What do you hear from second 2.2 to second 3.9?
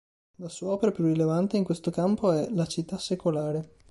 è "La città secolare".